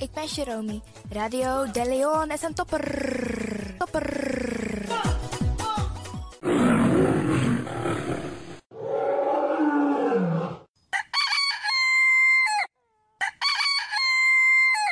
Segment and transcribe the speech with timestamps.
[0.00, 0.80] ik ben Jeromy.
[1.12, 3.74] Radio De Leon is een topper.
[3.78, 4.08] Topper.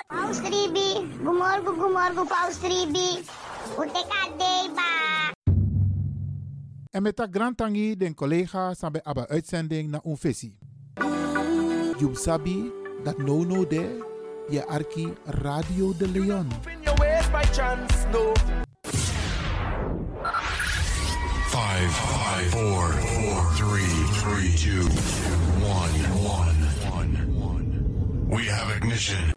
[0.07, 3.25] Paus Ribi, gumorgo gumorgo Paus Ribi.
[3.79, 5.33] Uteka deba.
[6.91, 10.57] En met dat grantangi den collega sabe aba uitzending na unfesi.
[11.99, 12.73] Jub sabi
[13.03, 14.17] dat no no de
[14.51, 16.49] je arki Radio de Leon.
[21.51, 24.85] Five, five, four, four, three, three, two,
[25.65, 25.93] one,
[26.25, 26.57] one,
[26.91, 28.29] one, one.
[28.29, 29.33] We have ignition.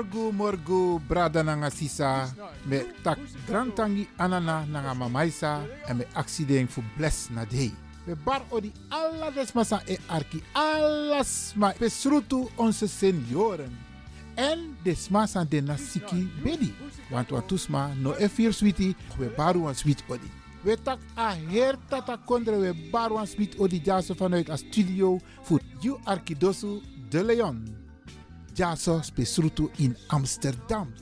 [0.00, 2.32] Morgu morgu brada nanga sisa
[2.64, 7.70] me tak grantangi anana nanga mamaisa en me accident fu bless na dei.
[8.06, 13.76] We bar odi alla desmasa e arki alles ma besrutu onze senioren.
[14.36, 16.72] En desmasa de nasiki bedi.
[17.10, 20.30] Want watusma no e fir switi we baru wan sweet odi.
[20.64, 25.20] We tak a her tata kondre we baru wan sweet odi jaso vanuit a studio
[25.42, 27.79] voor you arkidosu de Leon.
[28.54, 30.94] Jaso spesrutu in Amsterdam.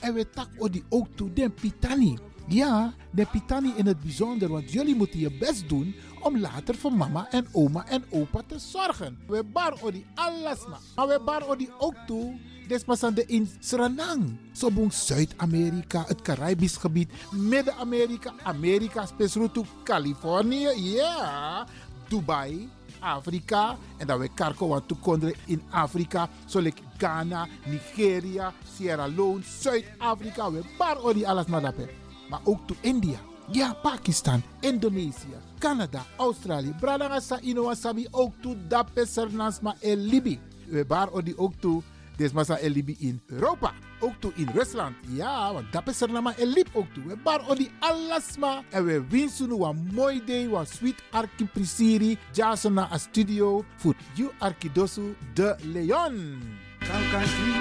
[0.00, 2.18] En we tak odi ook toe den Pitani.
[2.48, 6.92] Ja, de Pitani in het bijzonder, want jullie moeten je best doen om later voor
[6.92, 9.18] mama en oma en opa te zorgen.
[9.26, 10.78] We bar odi alles ma.
[10.94, 12.38] Maar we bar odi ook toe
[12.68, 14.36] Despasande in Suriname.
[14.52, 21.66] Sobong Zuid-Amerika, het Caribisch gebied, Midden-Amerika, Amerika, spesrutu Californië, ja,
[22.08, 22.68] Dubai,
[23.04, 23.76] Afrika.
[23.96, 26.28] En dat we karko want toekonderen in Afrika.
[26.46, 30.50] Zoals Ghana, Nigeria, Sierra Leone, Zuid-Afrika.
[30.50, 31.90] We bar odi alles maar daarbij.
[32.28, 33.18] Maar ook to India.
[33.50, 36.74] Ja, Pakistan, Indonesië, Canada, Australië.
[36.80, 40.40] Bradanga sa ino wasabi ook to dape sernans ma el Libi.
[40.68, 41.82] We bar ook to
[42.16, 43.72] desmasa el Libi in Europa.
[44.00, 44.94] Ook to in Rusland.
[45.08, 47.00] Ja, want dape sernama el Lib ook to.
[47.06, 48.62] We bar odi alasma.
[48.70, 52.18] En we winsunu wa mooi day, wa sweet arki prisiri.
[52.32, 53.64] Jaso na a studio.
[53.76, 56.40] Voor you arkidosu de Leon.
[56.78, 57.52] Kankankwi,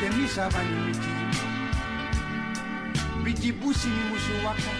[0.00, 1.16] temisa bani miti.
[3.24, 4.72] Biti busi mi musu waka,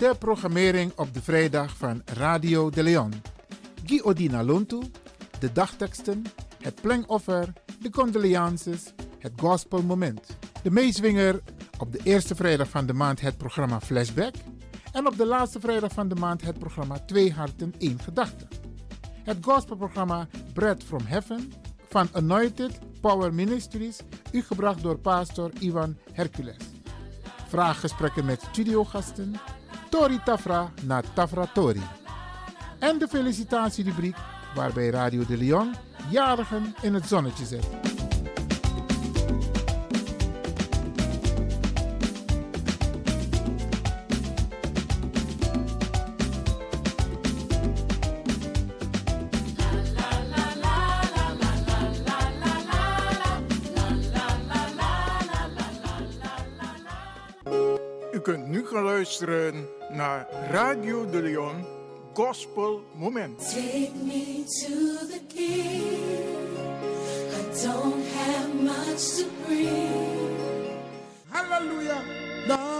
[0.00, 3.12] De programmering op de vrijdag van Radio de Leon.
[3.84, 4.80] Guy Odina Lontu,
[5.38, 6.24] de dagteksten,
[6.62, 10.36] het plengoffer, de condolences, het gospelmoment.
[10.62, 11.40] De meeswinger
[11.78, 14.34] op de eerste vrijdag van de maand het programma Flashback.
[14.92, 18.48] En op de laatste vrijdag van de maand het programma Twee Harten, één Gedachte.
[19.22, 21.52] Het gospelprogramma Bread from Heaven
[21.88, 24.00] van Anointed Power Ministries,
[24.32, 26.64] u gebracht door pastor Ivan Hercules.
[27.48, 29.34] Vraaggesprekken met studiogasten,
[29.90, 31.82] Tori Tafra na Tafra Tori.
[32.78, 34.16] En de felicitatierubriek
[34.54, 35.74] waarbij Radio de Leon
[36.10, 37.99] jarigen in het zonnetje zet.
[59.00, 61.66] Luisteren naar Radio de Leon
[62.12, 63.38] Gospel Moment.
[63.38, 65.82] Take me to the king.
[67.32, 70.36] I don't have much to bring.
[71.28, 72.02] Hallelujah.
[72.46, 72.79] Dank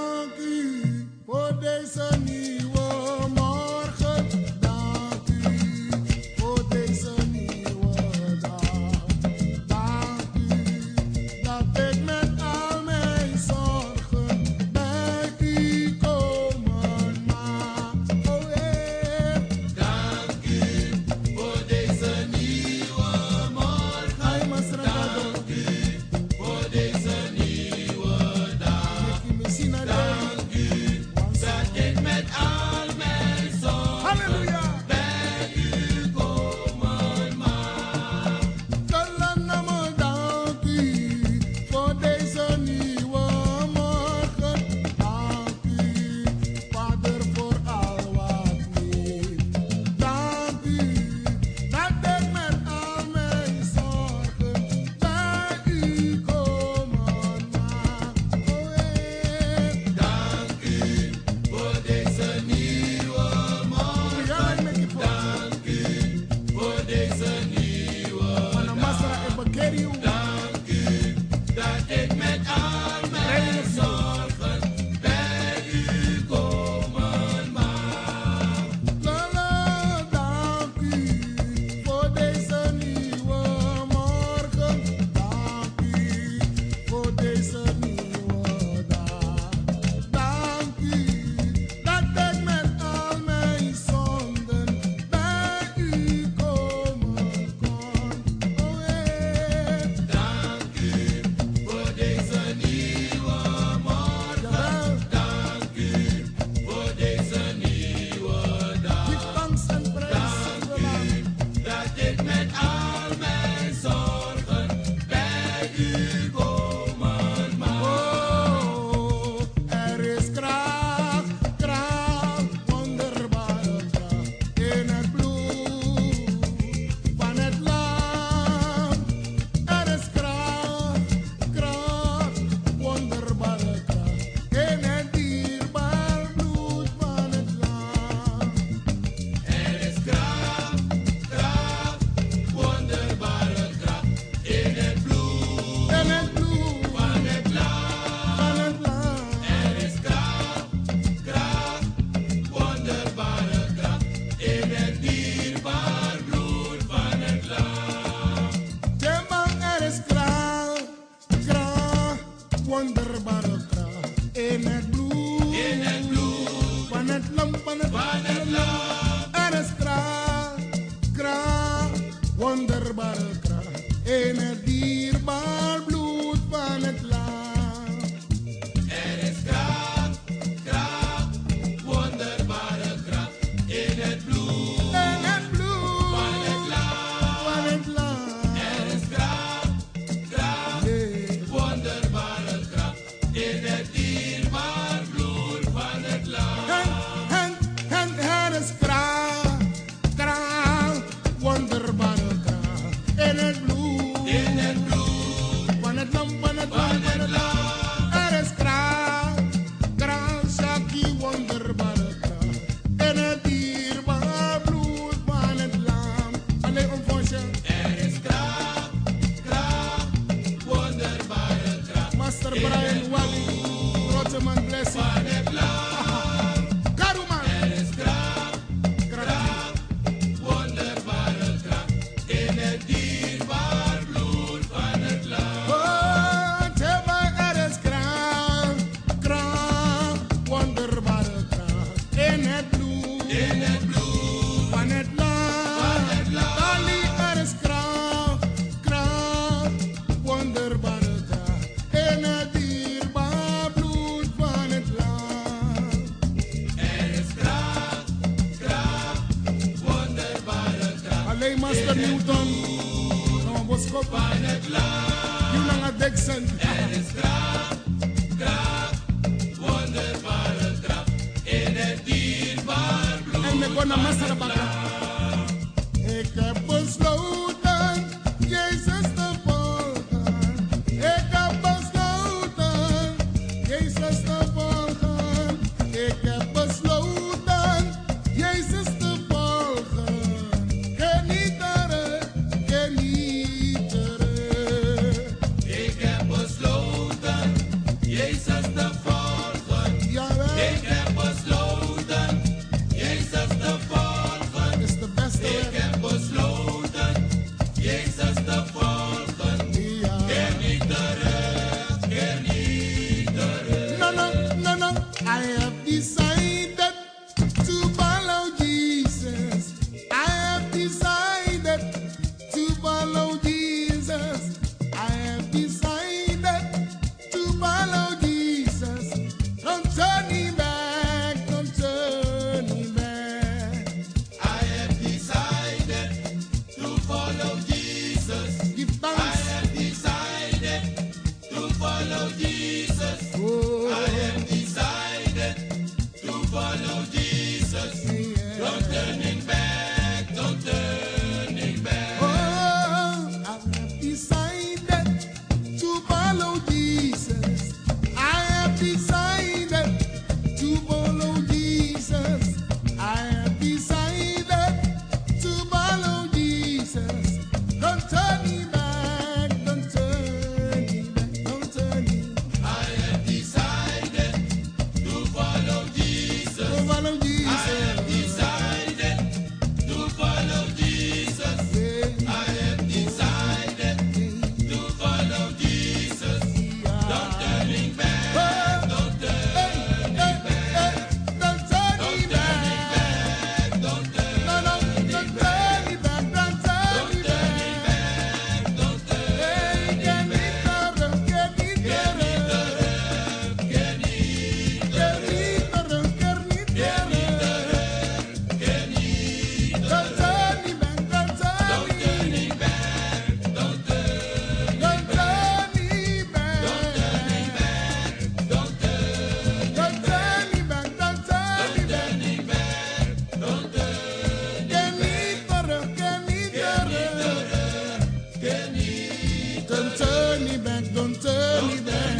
[429.70, 432.19] Don't turn me back, don't turn me back.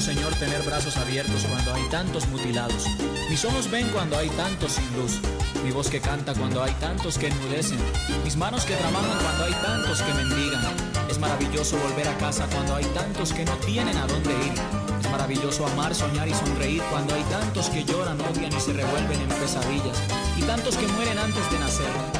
[0.00, 2.86] Señor, tener brazos abiertos cuando hay tantos mutilados.
[3.28, 5.20] Mis ojos ven cuando hay tantos sin luz.
[5.62, 7.78] Mi voz que canta cuando hay tantos que enmudecen.
[8.24, 10.64] Mis manos que trabajan cuando hay tantos que mendigan.
[11.10, 14.54] Es maravilloso volver a casa cuando hay tantos que no tienen a dónde ir.
[14.98, 19.20] Es maravilloso amar, soñar y sonreír cuando hay tantos que lloran, odian y se revuelven
[19.20, 20.02] en pesadillas.
[20.38, 22.11] Y tantos que mueren antes de nacer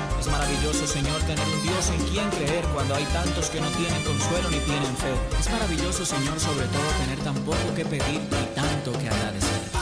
[0.42, 4.50] maravilloso, Señor, tener un Dios en quien creer cuando hay tantos que no tienen consuelo
[4.50, 5.14] ni tienen fe.
[5.38, 9.81] Es maravilloso, Señor, sobre todo tener tan poco que pedir y tanto que agradecer.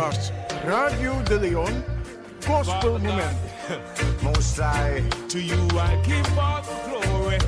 [0.00, 0.32] Was
[0.64, 1.84] Radio de Leon
[2.46, 3.36] Gospel Moment.
[4.24, 7.38] Most High, to you I give all the glory.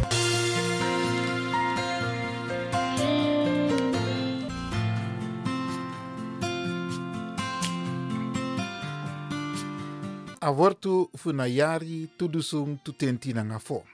[10.42, 13.84] awortu funayari tudusung tutenti na ngafo.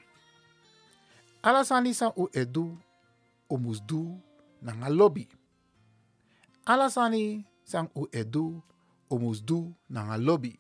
[1.43, 2.79] Alasani san u edu
[3.51, 4.19] omusdu
[4.63, 5.29] na nga lobby.
[6.67, 8.63] Alasani san u edu
[9.13, 10.57] omusdu na nga lobby.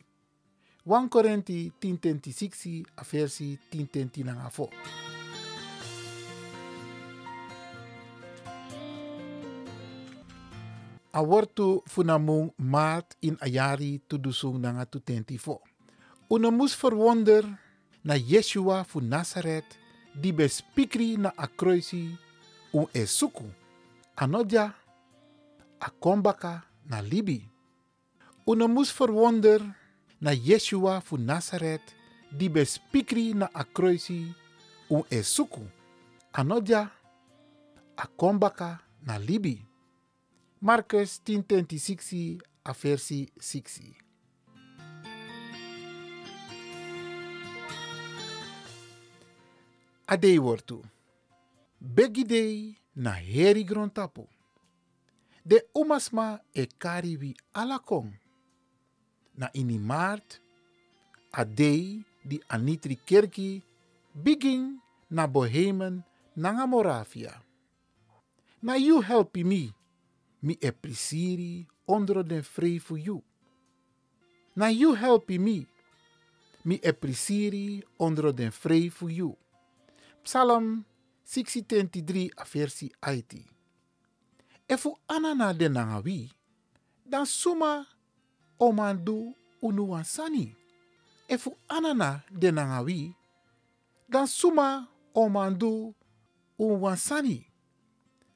[0.84, 4.68] 1 Korinti 10:26 a versi 10:10 na ngafo.
[11.12, 15.64] Awortu funamung maat in ayari tudusung na nga tutenti fo.
[16.28, 17.44] Una mus verwonder
[18.04, 19.80] na Yeshua fu Nazareth
[20.12, 22.12] di bespikri na akroisi
[22.72, 23.48] un esuku.
[24.16, 24.76] Anodja
[25.80, 27.48] akombaka na libi.
[28.46, 29.60] Una mus verwonder
[30.20, 31.94] na Yeshua fu Nazareth
[32.32, 34.34] di bespikri na akroisi
[34.90, 35.64] un esuku.
[36.32, 36.90] Anodja
[37.96, 39.64] akombaka na libi.
[40.60, 43.94] Marcus 10:26 a versi 6.
[50.06, 50.82] Adei wortu.
[51.80, 54.28] Begidei na heri grontapu.
[55.44, 58.12] De umasma e kariwi alakong.
[59.34, 60.40] Na ini maart,
[61.30, 63.62] adei di anitri kerki
[64.12, 66.04] biging na bohemen
[66.36, 67.42] nanga Moravia.
[68.62, 69.72] Na you helpi me,
[70.42, 73.22] mi e prisiri onder den vrei voor you.
[74.54, 75.66] Na you helpi me,
[76.64, 79.36] mi e prisiri onder den vrei voor you.
[80.22, 80.84] Psalm
[81.24, 82.92] 63 a versi.
[84.68, 86.30] Efu anana de nangawi,
[87.06, 87.86] dan suma
[88.58, 90.54] omandu unuwansani.
[91.28, 93.14] Efu anana de nangawi,
[94.08, 95.94] dan suma omandu
[96.58, 97.46] unuwansani.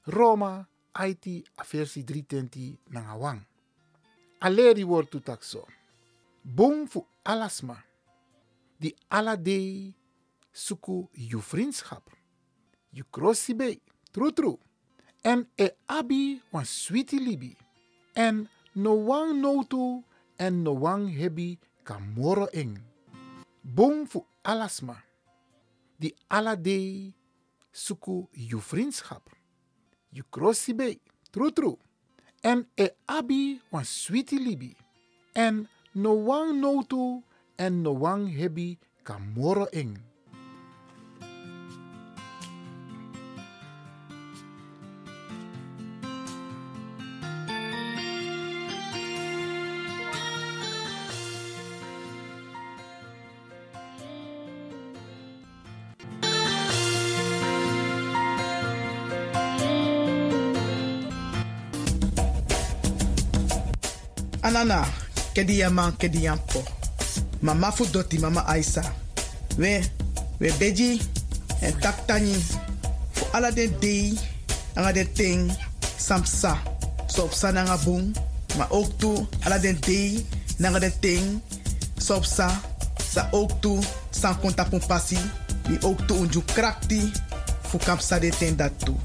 [0.07, 0.66] Roma
[1.07, 3.40] IT a versi 320 nangawang.
[4.40, 5.66] Aleri wortu takso.
[6.45, 7.77] Bung fu alasma.
[8.81, 9.95] Die aladei
[10.53, 12.11] suku je vriendschap.
[12.90, 14.59] Je crossi bij, true true.
[15.22, 17.56] En e abi wan sweetie libi.
[18.12, 20.02] En no wang notu
[20.37, 22.78] en no wang hebi kamoro eng.
[23.62, 24.96] Bong fu alasma.
[25.96, 27.14] Die aladei
[27.70, 29.30] suku je vriendschap.
[30.08, 30.98] Je crossi bij,
[31.30, 31.76] true true.
[32.40, 34.76] En e abi wan sweetie libi.
[35.32, 37.22] En no wang notu
[37.56, 40.12] en no wang hebi kamoro eng.
[64.42, 64.83] Anana,
[65.35, 66.64] kedi yaman kedi yampo.
[67.42, 68.83] Mama fu doti mama Aisa.
[69.57, 69.83] We,
[70.40, 71.00] we beji
[71.62, 72.35] en tak tani.
[73.14, 74.18] Fu ala den dei,
[74.74, 75.52] anga den ting,
[75.96, 76.59] samsa.
[77.07, 78.16] Sopsa nanga bung.
[78.59, 80.26] Maar ook toe, ala den dei,
[80.59, 81.40] nanga den ting,
[81.96, 82.50] sopsa.
[82.98, 83.78] Sa ook toe,
[84.11, 85.18] san konta pun pasi.
[85.68, 87.12] Mi ook toe unju krakti.
[87.62, 88.96] Fu kapsa de ten dat toe.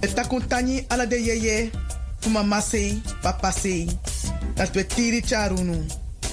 [0.00, 1.70] Et takuntani ala de yeye.
[2.20, 3.88] Fu mama sei, papa sei
[4.54, 5.84] dat we tiri charunu.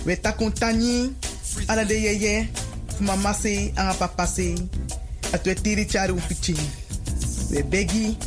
[0.06, 1.14] We takuntani
[1.68, 2.50] ala de yeye,
[3.00, 4.56] mama se, anga papa se,
[5.32, 6.56] dat we tiri charu pichi.
[7.52, 8.18] We begi,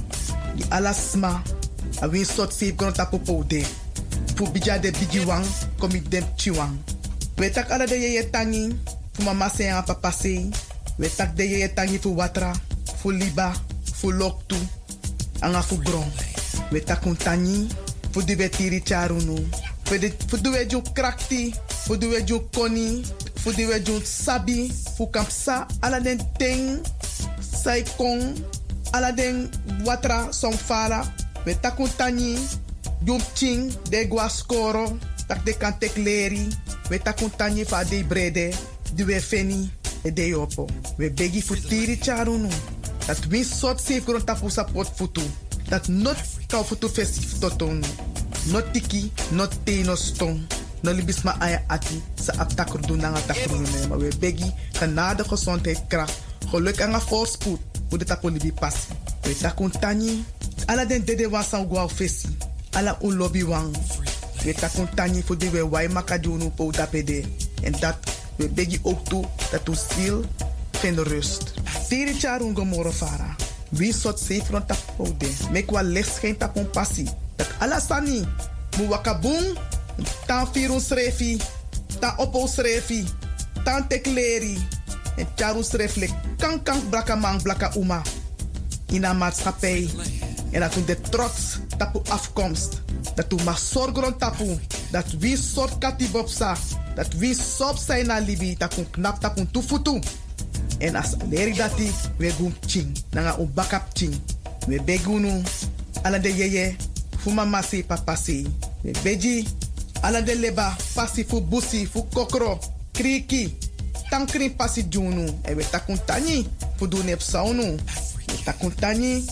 [0.57, 1.43] di alasma,
[2.03, 3.19] a win sot safe gron tapo
[3.49, 3.65] de.
[4.37, 5.45] Fu bija de bigi wang,
[5.79, 6.77] komi dem chiwang.
[7.39, 8.75] We tak ala de yeye tangi,
[9.13, 10.51] fu mama se, anga papa se,
[10.99, 12.53] we tak de yeye tangi fu watra,
[13.01, 13.53] fu liba,
[13.95, 14.57] fu loktu,
[15.41, 16.11] anga fu gron.
[16.73, 17.69] We takuntani,
[18.13, 19.39] fu di we tiri charunu.
[19.95, 21.55] Fu de we jun krakti,
[21.87, 23.05] fu de we jun koni,
[23.39, 26.83] fu de we jun sabi, fu kampsa ala den ting,
[27.39, 28.35] sai kong,
[28.91, 29.47] ala den
[29.87, 31.05] watra som fala,
[31.47, 32.35] we takun tani,
[33.35, 36.43] ching, de gwa skoro, tak de kan tek leri,
[36.91, 38.51] we takun tani fa de brede,
[38.97, 39.71] de we feni,
[40.03, 40.67] e de yopo.
[40.99, 42.51] We begi fu tiri charunu,
[43.07, 45.23] dat win sot safe grond tapu sapot futu,
[45.71, 47.87] dat not kau futu festif totonu.
[48.53, 50.41] No tiki, no te, no stong.
[50.83, 53.61] No libis ma aya ati, sa aptakur doen na nga takur.
[53.89, 56.21] Maar we begi, genade, gezondheid, kracht.
[56.51, 57.61] Geluk en voorspoed.
[57.89, 58.93] Hoe de tapo libi passi.
[59.23, 60.25] We takun tani.
[60.67, 62.29] Ala den dede wan san gwa fesi.
[62.71, 63.73] Ala un lobby wan.
[64.45, 67.25] We takun tani voor die we wai makadunu po dapede.
[67.63, 67.97] En dat
[68.37, 70.25] we begi ook toe dat u ziel
[70.71, 71.53] vindt rust.
[71.89, 73.37] Tiri charungo moro fara.
[73.69, 75.29] Wie sot safe rond tap pode.
[75.51, 77.09] Mek wa licht schijnt tap on passie.
[77.37, 78.25] Dat alasani.
[78.79, 79.59] Mu wakabung.
[80.27, 81.41] Tan firun srefi.
[82.01, 83.05] Tan opo srefi.
[83.65, 84.59] Tan tekleri.
[85.17, 86.11] En charu sreflek.
[86.39, 88.03] Kan kan blaka man blaka uma.
[88.87, 89.91] In een maatschappij.
[90.51, 92.83] En dat u de trots tapu afkomst.
[93.15, 94.59] Dat u mag zorgen tapu.
[94.91, 96.57] Dat wie soort katibopsa.
[96.95, 98.57] Dat wie sop zijn na libi.
[98.57, 100.01] Kun knap tapun tufutu.
[100.79, 102.99] En as leri dati we gun ching.
[103.11, 104.15] Nanga u bakap ching.
[104.67, 105.43] We begunu.
[106.03, 106.77] Ala de yeye.
[107.25, 108.45] Fu mama se papa se.
[108.85, 109.49] We beji.
[110.03, 110.77] Ala de leba.
[110.95, 112.61] Pasi fu busi fu kokro.
[112.93, 113.57] Kriki.
[114.11, 115.41] Tankrin pasi junu.
[115.49, 116.47] E we takun tani.
[116.77, 117.79] Fu du nep saunu.
[118.29, 119.25] We takun tani.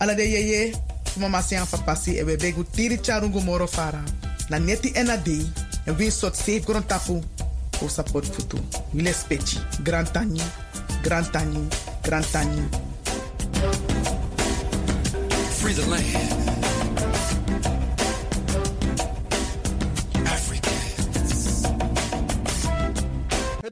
[0.00, 0.72] Ala de yeye.
[1.04, 2.12] Fu an papa se.
[2.12, 4.02] E begu tiri charungu moro fara.
[4.48, 5.46] Na neti ena dei.
[5.86, 7.22] En win sot safe grond tapu.
[7.82, 8.58] O futu.
[8.94, 9.58] Wile speci.
[9.82, 10.40] Grand tani.
[11.02, 11.68] Grand tani.
[12.02, 12.62] Grand tani.
[15.60, 16.55] Free the land.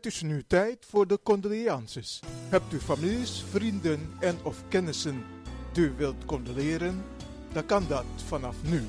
[0.05, 2.21] Het is nu tijd voor de condolences.
[2.49, 5.25] Hebt u families, vrienden en of kennissen
[5.73, 7.05] die u wilt condoleren?
[7.53, 8.83] Dan kan dat vanaf nu.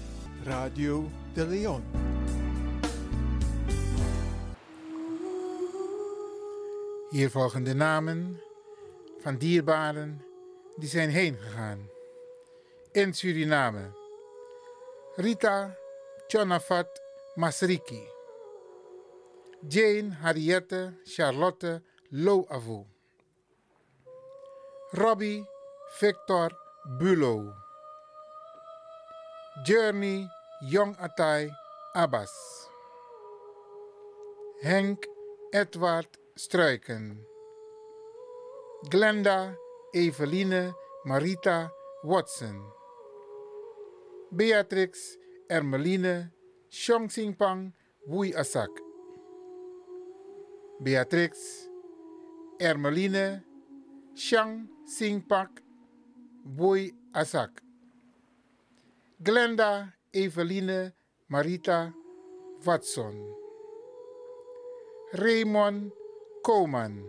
[0.44, 1.84] Radio de Leon.
[7.10, 8.42] Hier volgen de namen
[9.20, 10.24] van dierbaren
[10.76, 11.90] die zijn heen gegaan.
[12.92, 13.92] In Suriname.
[15.16, 15.78] Rita
[16.28, 17.02] Chonafat
[17.36, 18.15] Masriki.
[19.68, 21.82] Jane Harriette Charlotte
[22.14, 22.86] Loavu.
[24.94, 25.44] Robbie
[26.00, 26.52] Victor
[27.00, 27.52] Bulo.
[29.66, 30.28] Journey
[30.70, 31.50] Jong Atai
[31.96, 32.30] Abbas.
[34.64, 35.06] Henk
[35.52, 37.18] Edward Struiken.
[38.90, 39.56] Glenda
[39.96, 40.74] Eveline
[41.08, 41.72] Marita
[42.04, 42.62] Watson.
[44.32, 45.18] Beatrix
[45.50, 46.30] Ermeline
[46.70, 47.74] Singpang
[48.08, 48.85] Wui Asak.
[50.84, 51.70] Beatrix
[52.60, 53.42] Ermeline
[54.14, 55.48] Shang Singpak
[56.58, 57.62] Wui Asak.
[59.24, 60.92] Glenda Eveline
[61.32, 61.94] Marita
[62.66, 63.16] Watson.
[65.14, 65.92] Raymond
[66.44, 67.04] Koman.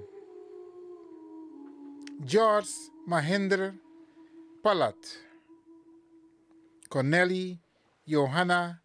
[2.25, 2.71] George
[3.09, 3.75] Mahinder
[4.63, 4.95] Palat.
[6.89, 7.59] Cornelie
[8.07, 8.81] Johanna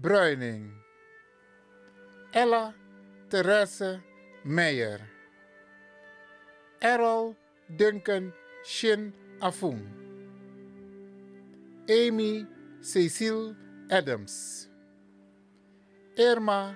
[0.00, 0.70] Bruining.
[2.32, 2.72] Ella
[3.28, 4.09] Therese
[4.44, 5.00] Meijer.
[6.80, 7.36] Errol
[7.76, 8.32] Duncan
[8.64, 9.82] Shin Afung.
[11.86, 12.46] Amy
[12.80, 13.54] Cecile
[13.90, 14.68] Adams.
[16.16, 16.74] Irma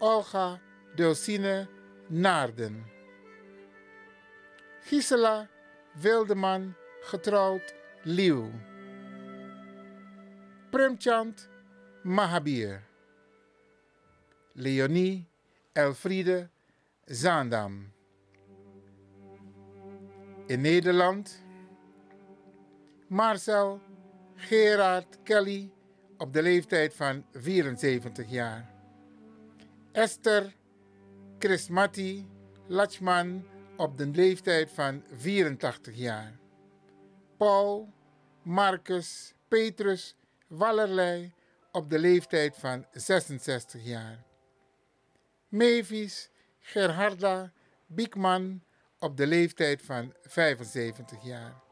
[0.00, 0.60] Olga
[0.96, 1.66] Dulcine
[2.12, 2.84] Naarden.
[4.88, 5.48] Gisela
[6.00, 6.76] Wildeman
[7.10, 8.52] getrouwd Lieuw.
[10.70, 11.48] Premchand
[12.04, 12.82] Mahabir.
[14.54, 15.26] Leonie
[15.74, 16.50] Elfriede
[17.12, 17.92] Zaandam.
[20.46, 21.42] In Nederland
[23.08, 23.80] Marcel
[24.34, 25.72] Gerard Kelly
[26.18, 28.74] op de leeftijd van 74 jaar.
[29.92, 30.56] Esther
[31.38, 32.28] Chrismati
[32.66, 33.44] Lachman
[33.76, 36.38] op de leeftijd van 84 jaar.
[37.36, 37.92] Paul
[38.42, 41.32] Marcus Petrus Wallerlei
[41.72, 44.24] op de leeftijd van 66 jaar.
[45.48, 47.52] Mavis Gerharda
[47.86, 48.62] Biekman
[48.98, 51.62] op de leeftijd van 75 jaar.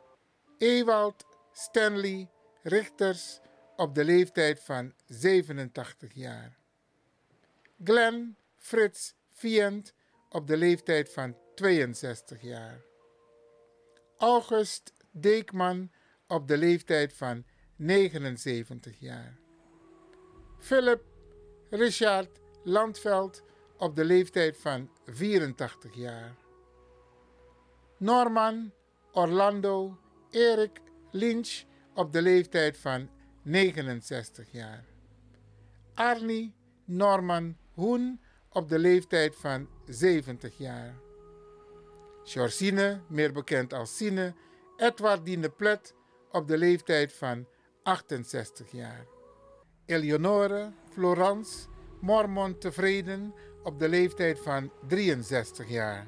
[0.58, 2.30] Ewald Stanley
[2.62, 3.40] Richters
[3.76, 6.56] op de leeftijd van 87 jaar.
[7.84, 9.94] Glenn Frits Vient
[10.28, 12.84] op de leeftijd van 62 jaar.
[14.16, 15.90] August Deekman
[16.26, 17.44] op de leeftijd van
[17.76, 19.38] 79 jaar.
[20.58, 21.02] Philip
[21.70, 23.42] Richard Landveld
[23.78, 26.34] op de leeftijd van 84 jaar.
[27.98, 28.72] Norman
[29.12, 29.98] Orlando
[30.30, 31.62] Erik Lynch
[31.94, 33.08] op de leeftijd van
[33.42, 34.84] 69 jaar.
[35.94, 40.94] Arnie Norman Hoen op de leeftijd van 70 jaar.
[42.24, 44.34] Georgine, meer bekend als Sine,
[44.76, 45.94] Edwardine Plet
[46.30, 47.46] op de leeftijd van
[47.82, 49.06] 68 jaar.
[49.86, 51.68] Eleonore Florence
[52.00, 53.34] Mormon Tevreden
[53.68, 56.06] op de leeftijd van 63 jaar.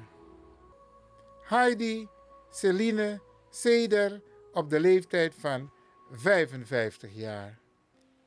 [1.41, 2.07] Heidi
[2.49, 4.21] Celine Seder
[4.53, 5.71] op de leeftijd van
[6.11, 7.59] 55 jaar.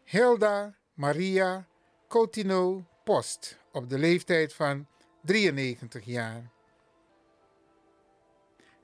[0.04, 1.68] Hilda Maria
[2.08, 4.86] Coutinho Post op de leeftijd van
[5.22, 6.50] 93 jaar.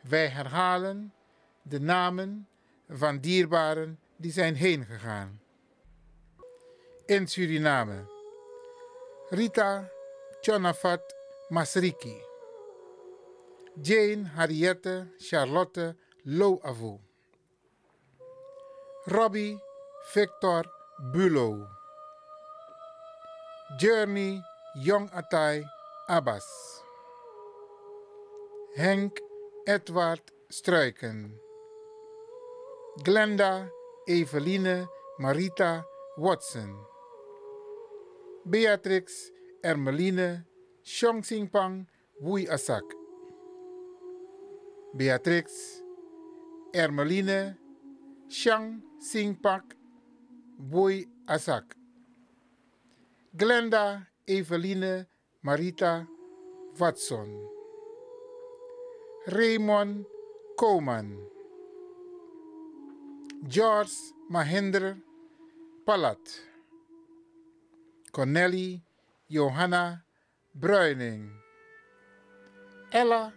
[0.03, 1.15] Wij herhalen
[1.63, 2.49] de namen
[2.89, 5.41] van dierbaren die zijn heen gegaan.
[7.07, 8.19] In Suriname.
[9.29, 9.91] Rita
[10.42, 11.03] Chonafat
[11.53, 12.16] Masriki.
[13.79, 15.94] Jane Harriette Charlotte
[16.26, 16.98] Loavu.
[19.07, 19.59] Robbie
[20.14, 20.64] Victor
[21.12, 21.68] Bulo.
[23.79, 24.40] Journey
[25.14, 25.62] Atai
[26.09, 26.46] Abbas.
[28.79, 29.18] Henk
[29.66, 31.33] Edward Struiken.
[33.05, 33.68] Glenda
[34.09, 34.88] Eveline
[35.20, 35.85] Marita
[36.16, 36.74] Watson.
[38.48, 39.31] Beatrix
[39.62, 40.44] Ermeline
[41.23, 41.87] Singpang
[42.23, 42.83] Wui Asak.
[44.96, 45.83] Beatrix
[46.73, 47.57] Ermeline
[48.29, 49.77] Shang Singpak
[50.59, 51.77] Wui Asak.
[53.37, 55.07] Glenda Eveline
[55.44, 56.07] Marita
[56.79, 57.29] Watson.
[59.27, 60.07] Raymond
[60.57, 61.18] Koman.
[63.46, 63.92] George
[64.31, 64.96] Mahinder
[65.87, 66.20] Palat.
[68.11, 68.81] Corneli
[69.31, 70.03] Johanna
[70.59, 71.31] Bruining.
[72.93, 73.33] Ella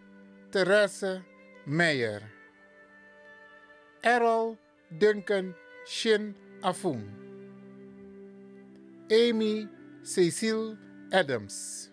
[0.51, 1.21] Therese
[1.67, 2.23] Meijer.
[4.03, 4.57] Errol
[4.97, 5.53] Duncan
[5.85, 7.03] Shin Afung.
[9.11, 9.67] Amy
[10.01, 10.75] Cecile
[11.11, 11.91] Adams.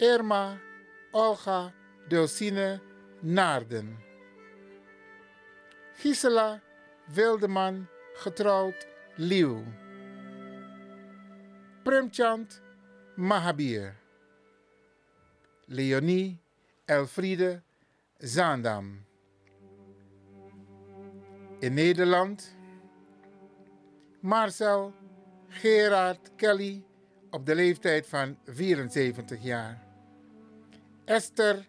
[0.00, 0.60] Irma
[1.12, 1.74] Olga
[2.08, 2.80] Dulcine
[3.24, 3.96] Naarden.
[6.00, 6.62] Gisela
[7.12, 7.88] Wildeman
[8.22, 8.78] getrouwd
[9.18, 9.83] Lieuw.
[11.84, 12.62] Premchand
[13.16, 13.94] Mahabir.
[15.68, 16.38] Leonie
[16.86, 17.62] Elfriede
[18.18, 19.04] Zaandam.
[21.60, 22.56] In Nederland
[24.20, 24.92] Marcel
[25.48, 26.84] Gerard Kelly
[27.30, 29.82] op de leeftijd van 74 jaar.
[31.04, 31.68] Esther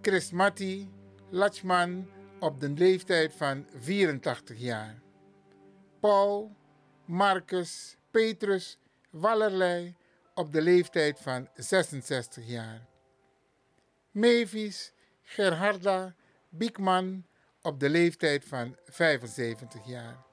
[0.00, 0.90] Chrismati
[1.30, 2.08] Lachman
[2.40, 5.02] op de leeftijd van 84 jaar.
[6.00, 6.56] Paul
[7.04, 8.78] Marcus Petrus
[9.14, 9.96] Wallerlei
[10.34, 12.86] op de leeftijd van 66 jaar.
[14.10, 14.92] Mavis
[15.22, 16.14] Gerharda
[16.48, 17.26] Biekman
[17.62, 20.24] op de leeftijd van 75 jaar.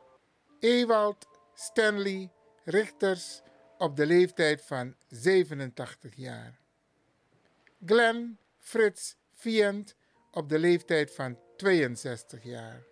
[0.59, 2.31] Ewald Stanley
[2.63, 3.41] Richters
[3.77, 6.59] op de leeftijd van 87 jaar.
[7.85, 9.95] Glenn Frits Vient
[10.31, 12.83] op de leeftijd van 62 jaar.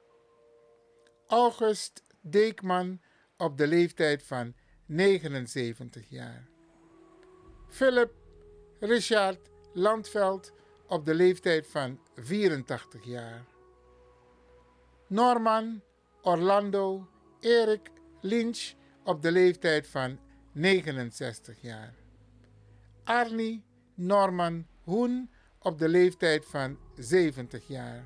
[1.28, 3.02] August Deekman
[3.38, 4.56] op de leeftijd van
[4.90, 6.48] 79 jaar.
[7.68, 8.12] Philip
[8.80, 10.54] Richard Landveld
[10.88, 13.46] op de leeftijd van 84 jaar.
[15.08, 15.82] Norman
[16.22, 17.08] Orlando
[17.40, 18.74] Erik Lynch
[19.04, 20.20] op de leeftijd van
[20.52, 21.94] 69 jaar.
[23.04, 23.64] Arnie
[23.96, 25.30] Norman Hoen
[25.60, 28.06] op de leeftijd van 70 jaar.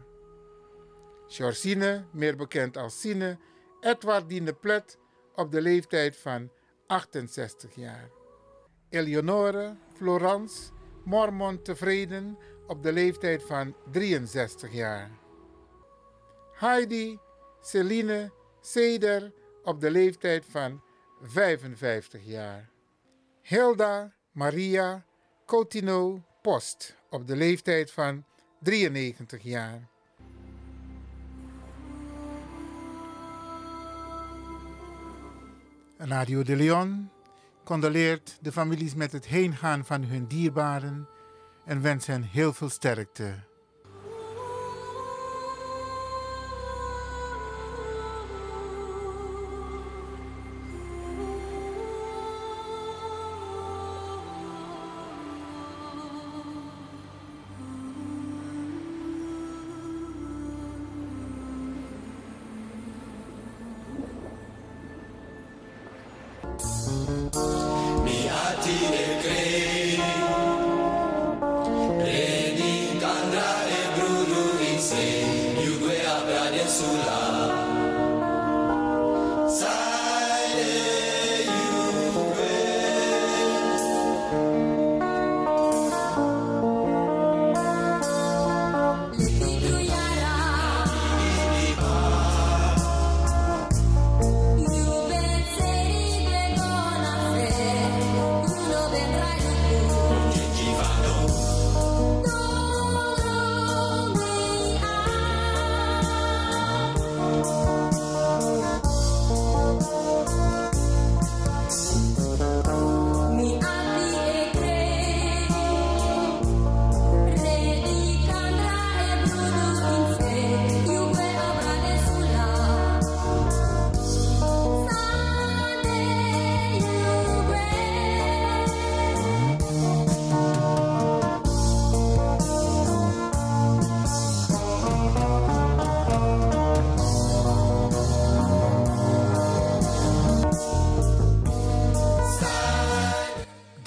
[1.28, 3.38] Georgine, meer bekend als Sine,
[3.80, 4.98] Edwardine Plet
[5.36, 6.52] op de leeftijd van
[6.88, 8.10] 68 jaar.
[8.90, 10.72] Eleonore Florence
[11.04, 15.12] Mormon Tevreden op de leeftijd van 63 jaar.
[16.54, 17.20] Heidi
[17.62, 18.32] Celine
[18.62, 20.84] Seder op de leeftijd van
[21.22, 22.70] 55 jaar.
[23.42, 25.06] Hilda Maria
[25.46, 28.26] Coutinho Post op de leeftijd van
[28.62, 29.90] 93 jaar.
[36.06, 37.10] Radio de Leon
[37.64, 41.08] condoleert de families met het heengaan van hun dierbaren
[41.66, 43.34] en wens hen heel veel sterkte.
[68.66, 69.03] Mi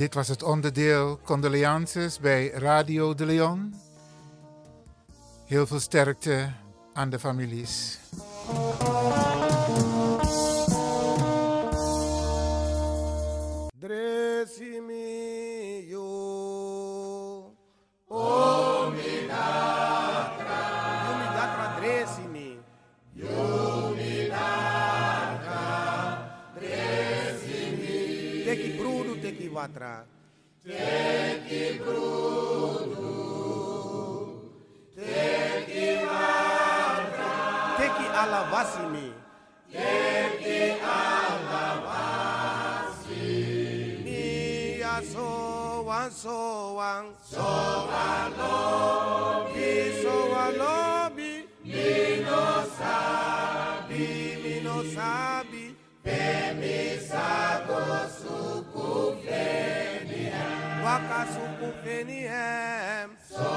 [0.07, 3.75] Dit was het onderdeel Condoleances bij Radio de Leon.
[5.47, 6.53] Heel veel sterkte
[6.93, 7.99] aan de families.
[38.27, 39.13] Teki alavasimi.
[39.73, 42.15] Teki alavasimi.
[44.05, 45.29] Mia so
[45.87, 47.05] wan so wan.
[47.23, 47.39] So
[47.93, 50.03] wan lobi.
[50.03, 51.33] So wan lobi.
[51.65, 52.43] Mi no
[52.79, 54.05] sabi.
[54.43, 55.65] Mi no sabi.
[56.05, 57.83] Femi sago
[58.19, 58.89] suku
[59.25, 60.23] feni
[60.85, 63.09] Waka suku feni hem.
[63.29, 63.49] So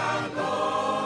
[0.00, 1.03] alobi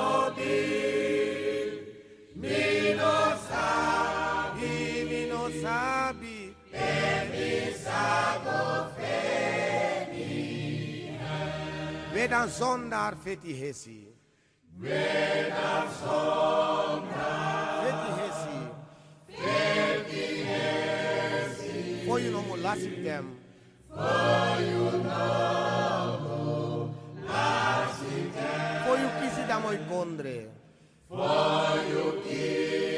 [12.19, 14.09] Wedan zondar feti hesi.
[14.83, 18.59] Wedan zondar Feti hesi.
[19.43, 23.27] Feti hesi For you no more last them.
[23.95, 25.23] For you no
[26.27, 26.91] more
[27.31, 28.03] last
[28.35, 30.39] them For you kisi da moi kondre.
[31.09, 32.98] For you kisi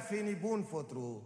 [0.00, 1.22] ben fini boen voor tro.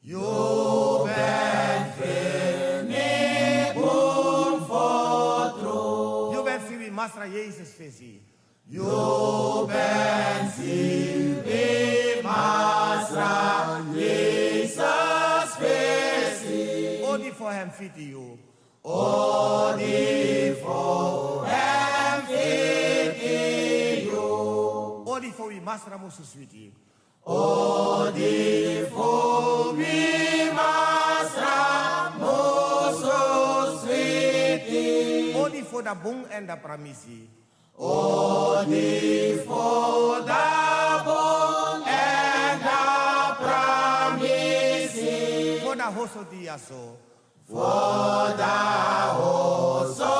[0.00, 6.30] You ben fini boen voor tro.
[6.32, 8.22] You ben fini Masra Jezus visie.
[8.64, 17.04] You ben fini Masra Jezus visie.
[17.06, 18.38] Odi voor hem fiti you.
[18.82, 25.02] Odi voor hem fiti you.
[25.04, 26.72] Odi voor wie Masra moestu sweetie.
[27.24, 27.87] Odi
[28.90, 35.36] voor wie Masra moestu sweetie.
[35.36, 37.30] Odi voor de bong en de pramisi.
[37.76, 45.16] Odi voor de bong en de pramisi.
[45.62, 46.96] Voor de hoso diaso.
[47.48, 48.58] Voor de
[49.16, 50.14] hoso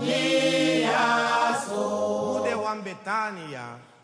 [0.00, 1.82] diaso.
[2.32, 3.91] Mude wan Betania.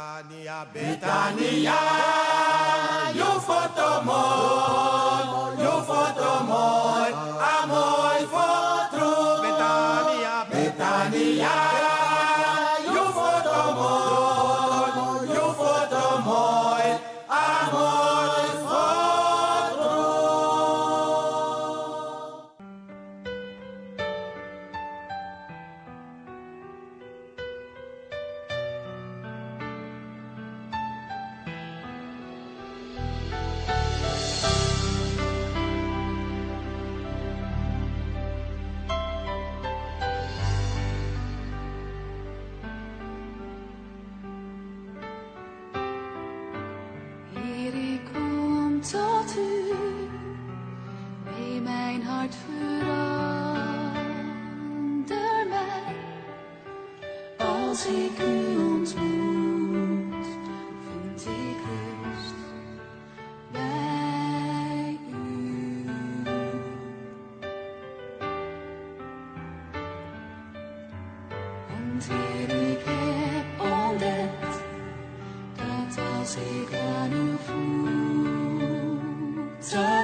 [0.00, 1.76] Bitania, Bitania,
[3.14, 7.12] you photo more, you photo moi,
[7.52, 9.08] amoy photo.
[9.44, 11.79] Betania, Betania.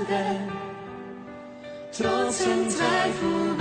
[0.09, 0.66] 人。
[1.98, 3.55] 都曾在乎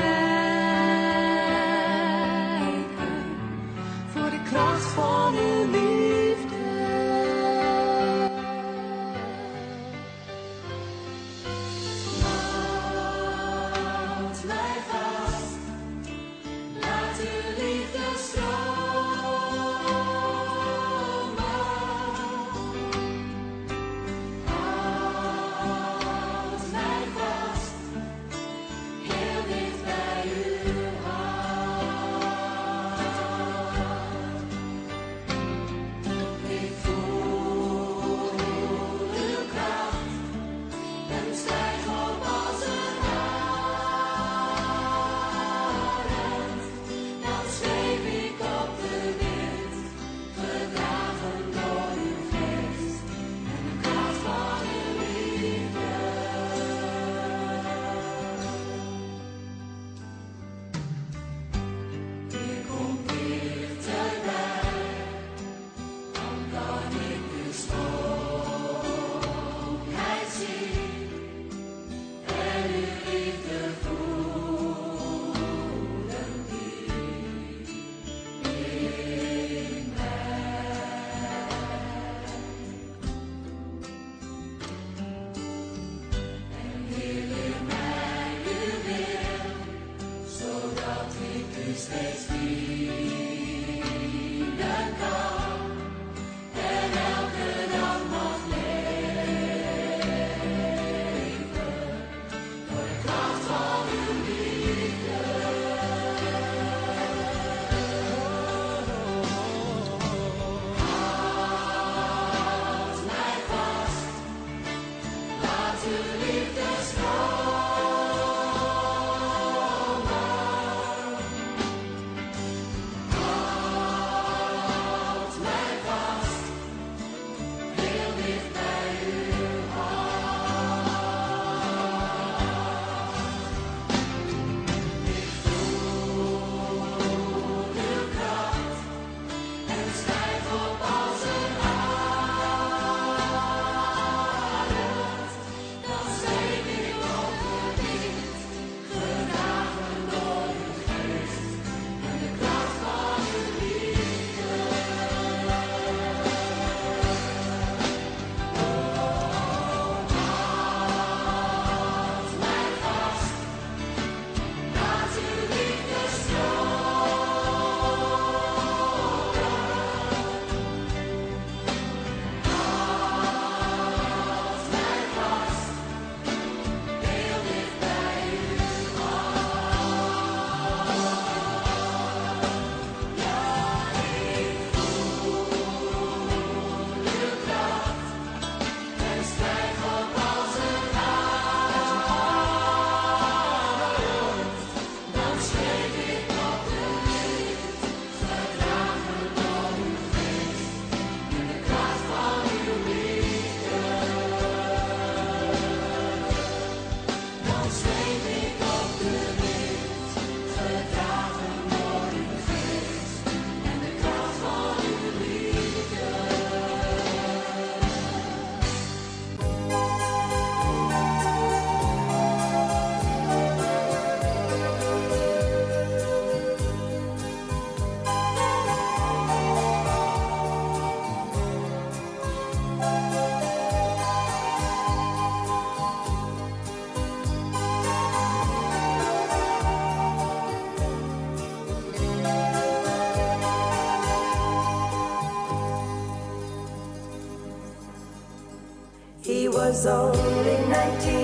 [249.75, 251.19] was only 19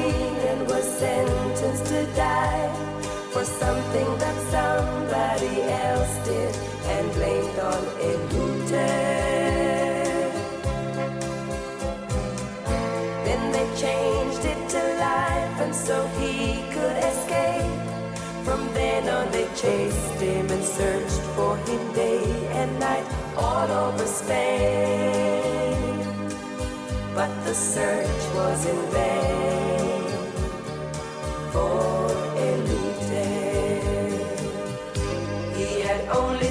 [0.51, 2.67] and was sentenced to die
[3.31, 6.53] for something that somebody else did
[6.95, 8.71] and blamed on Edmonton.
[13.25, 17.71] Then they changed it to life and so he could escape.
[18.43, 22.25] From then on they chased him and searched for him day
[22.59, 25.30] and night all over Spain
[27.51, 30.07] the search was in vain
[31.51, 32.07] for
[32.47, 33.27] Elute.
[35.57, 36.47] He had only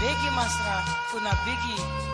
[0.00, 2.09] Biggie for Funa Biggie.